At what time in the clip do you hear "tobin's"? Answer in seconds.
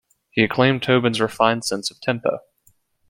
0.81-1.21